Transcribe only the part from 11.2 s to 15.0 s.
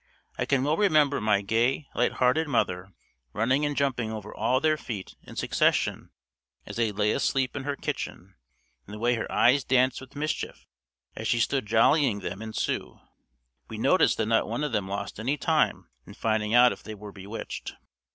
she stood jollying them in Sioux. We noticed that none of them